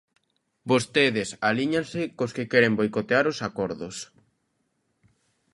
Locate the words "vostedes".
0.71-1.29